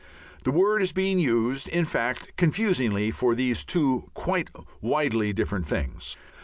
[0.45, 4.49] The word is being used, in fact, confusingly for these two quite
[4.81, 6.17] widely different things.